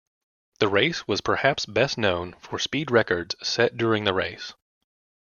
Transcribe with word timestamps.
The 0.57 0.67
race 0.67 1.07
was 1.07 1.21
perhaps 1.21 1.67
best 1.67 1.95
known 1.95 2.33
for 2.39 2.57
speed 2.57 2.89
records 2.89 3.35
set 3.47 3.77
during 3.77 4.03
the 4.03 4.15
race. 4.15 4.55